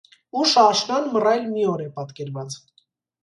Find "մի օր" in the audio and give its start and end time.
1.51-1.85